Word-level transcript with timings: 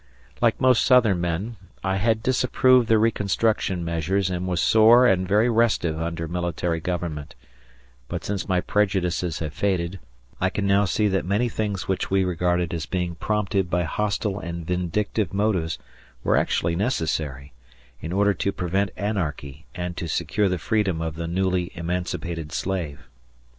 Like 0.41 0.59
most 0.59 0.83
Southern 0.83 1.21
men, 1.21 1.57
I 1.83 1.97
had 1.97 2.23
disapproved 2.23 2.87
the 2.87 2.97
reconstruction 2.97 3.85
measures 3.85 4.31
and 4.31 4.47
was 4.47 4.59
sore 4.59 5.05
and 5.05 5.27
very 5.27 5.47
restive 5.47 6.01
under 6.01 6.27
military 6.27 6.79
government; 6.79 7.35
but 8.07 8.25
since 8.25 8.49
my 8.49 8.61
prejudices 8.61 9.37
have 9.37 9.53
faded, 9.53 9.99
I 10.39 10.49
can 10.49 10.65
now 10.65 10.85
see 10.85 11.07
that 11.09 11.23
many 11.23 11.49
things 11.49 11.87
which 11.87 12.09
we 12.09 12.23
regarded 12.23 12.73
as 12.73 12.87
being 12.87 13.13
prompted 13.13 13.69
by 13.69 13.83
hostile 13.83 14.39
and 14.39 14.65
vindictive 14.65 15.35
motives 15.35 15.77
were 16.23 16.35
actually 16.35 16.75
necessary, 16.75 17.53
in 17.99 18.11
order 18.11 18.33
to 18.33 18.51
prevent 18.51 18.89
anarchy 18.97 19.67
and 19.75 19.95
to 19.97 20.07
secure 20.07 20.49
the 20.49 20.57
freedom 20.57 20.99
of 20.99 21.13
the 21.13 21.27
newly 21.27 21.71
emancipated 21.75 22.51
slave. 22.51 23.01